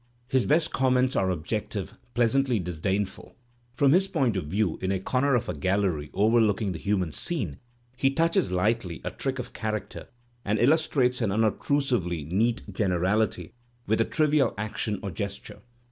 His 0.29 0.47
best 0.47 0.73
comments 0.73 1.15
are 1.15 1.29
objective, 1.29 1.93
pleasantly 2.15 2.57
/ 2.59 2.59
disdainful; 2.59 3.35
from 3.75 3.91
his 3.91 4.07
point 4.07 4.35
of 4.35 4.47
view 4.47 4.79
in 4.81 4.91
a 4.91 4.99
comer 4.99 5.35
of 5.35 5.47
a 5.47 5.53
galleiy 5.53 6.09
overlooking 6.15 6.71
the 6.71 6.79
human 6.79 7.11
scene 7.11 7.59
he 7.97 8.09
touches 8.09 8.51
lightly 8.51 9.01
a 9.03 9.11
trick 9.11 9.37
of 9.37 9.53
character 9.53 10.07
and 10.43 10.57
illustrates 10.57 11.21
an 11.21 11.31
unobtrusively 11.31 12.23
neat 12.23 12.63
generality 12.73 13.53
with 13.85 14.01
a 14.01 14.05
trivial 14.05 14.55
action 14.57 14.97
or 15.03 15.11
gesture. 15.11 15.61